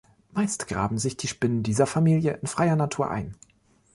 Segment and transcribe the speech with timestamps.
[0.31, 3.35] Meist graben sich die Spinnen dieser Familie in freier Natur ein.